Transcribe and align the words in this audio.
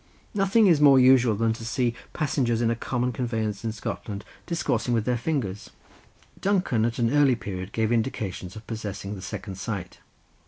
Nothing 0.33 0.65
is 0.65 0.81
more 0.81 0.99
usual 0.99 1.35
than 1.35 1.53
to 1.53 1.63
see 1.63 1.93
passengers 2.11 2.59
in 2.59 2.71
a 2.71 2.75
common 2.75 3.11
conveyance 3.11 3.63
in 3.63 3.71
Scotland 3.71 4.25
discoursing 4.47 4.95
with 4.95 5.05
their 5.05 5.15
fingers. 5.15 5.69
Duncan 6.39 6.85
at 6.85 6.97
an 6.97 7.13
early 7.15 7.35
period 7.35 7.71
gave 7.71 7.91
indications 7.91 8.55
of 8.55 8.65
possessing 8.65 9.13
the 9.13 9.21
second 9.21 9.59
sight. 9.59 9.99